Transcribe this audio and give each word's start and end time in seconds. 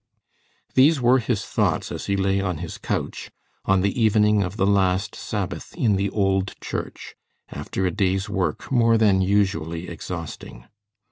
These 0.73 0.99
were 0.99 1.19
his 1.19 1.45
thoughts 1.45 1.91
as 1.91 2.07
he 2.07 2.15
lay 2.15 2.41
on 2.41 2.57
his 2.57 2.79
couch, 2.79 3.29
on 3.65 3.81
the 3.81 4.01
evening 4.01 4.41
of 4.41 4.57
the 4.57 4.65
last 4.65 5.13
Sabbath 5.13 5.75
in 5.77 5.95
the 5.95 6.09
old 6.09 6.55
church, 6.59 7.13
after 7.49 7.85
a 7.85 7.91
day's 7.91 8.27
work 8.27 8.71
more 8.71 8.97
than 8.97 9.21
usually 9.21 9.87
exhausting. 9.87 10.65